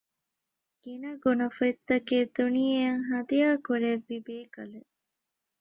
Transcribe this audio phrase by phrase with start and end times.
[0.83, 4.91] ގިނަގުނަ ފޮތްތަކެއް ދުނިޔެއަށް ހަދިޔާކުރެއްވި ބޭކަލެއް